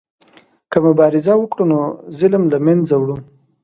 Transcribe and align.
که 0.71 0.77
مبارزه 0.87 1.33
وکړو 1.37 1.63
نو 1.71 1.79
ظلم 2.17 2.43
له 2.53 2.57
منځه 2.65 2.93
وړو. 2.97 3.17